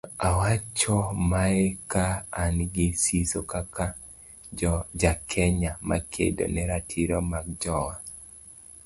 [0.29, 0.95] Awacho
[1.31, 2.05] mae ka
[2.43, 3.85] an gi siso kaka
[5.01, 7.95] ja Kenya makedo ne ratiro mag jowa